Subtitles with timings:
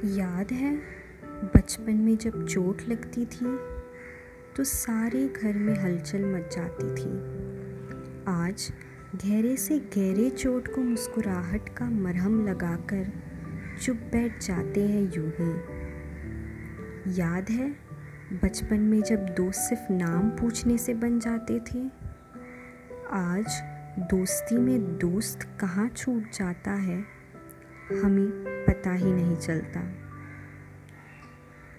[0.00, 0.74] याद है,
[1.54, 3.46] बचपन में जब चोट लगती थी
[4.56, 7.10] तो सारे घर में हलचल मच जाती थी।
[8.28, 8.72] आज
[9.16, 13.12] गहरे से गहरे चोट को मुस्कुराहट का मरहम लगाकर
[13.82, 15.50] चुप बैठ जाते हैं यूँ ही।
[17.20, 17.70] याद है,
[18.42, 21.86] बचपन में जब दोस्त सिर्फ़ नाम पूछने से बन जाते थे,
[23.12, 23.62] आज
[24.10, 27.19] दोस्ती में दोस्त कहाँ छूट जाता है?
[27.90, 28.30] हमें
[28.68, 29.80] पता ही नहीं चलता।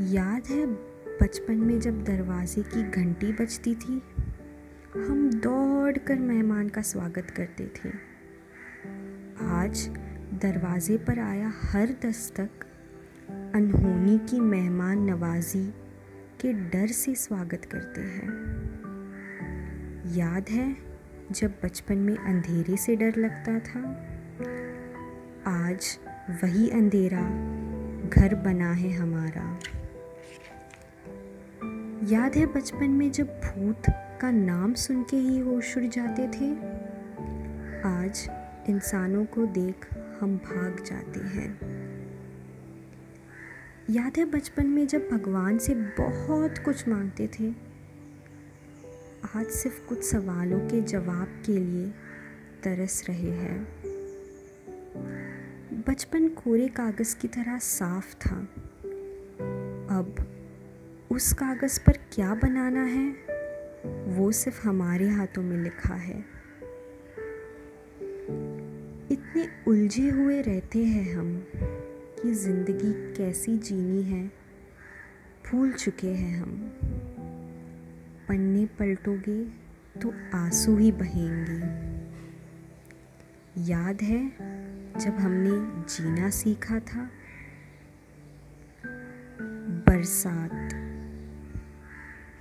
[0.00, 0.66] याद है
[1.22, 4.02] बचपन में जब दरवाजे की घंटी बजती थी,
[4.96, 7.88] हम दौड़ कर मेहमान का स्वागत करते थे।
[9.46, 9.88] आज
[10.34, 12.50] दरवाजे पर आया हर दस्तक,
[13.54, 15.74] अनहोनी की मेहमान नवाजी
[16.40, 18.30] के डर से स्वागत करते हैं।
[20.14, 20.76] याद है
[21.32, 24.12] जब बचपन में अंधेरे से डर लगता था
[25.48, 25.98] आज
[26.30, 27.22] वही अंधेरा
[28.08, 29.58] घर बना है हमारा।
[32.08, 33.82] याद है बचपन में जब भूत
[34.20, 36.52] का नाम सुन के ही होश उड़ जाते थे?
[37.82, 38.30] आज
[38.68, 41.60] इंसानों को देख हम भाग जाते हैं।
[43.90, 47.50] याद है बचपन में जब भगवान से बहुत कुछ मांगते थे?
[49.36, 51.88] आज सिर्फ़ कुछ सवालों के जवाब के लिए
[52.64, 53.86] तरस रहे हैं।
[55.88, 58.36] बचपन कोरे कागज़ की तरह साफ़ था।
[59.90, 60.26] अब
[61.10, 63.10] उस कागज़ पर क्या बनाना है,
[64.06, 66.18] वो सिर्फ़ हमारे हाथों में लिखा है।
[69.12, 71.46] इतने उलझे हुए रहते हैं हम
[72.22, 74.26] कि ज़िंदगी कैसी जीनी है,
[75.50, 76.72] भूल चुके हैं हम।
[78.28, 79.44] पन्ने पलटोगे
[80.00, 81.85] तो आँसू ही बहेंगे।
[83.58, 84.28] याद है
[85.00, 85.50] जब हमने
[85.82, 87.10] जीना सीखा था?
[89.88, 90.75] बरसात।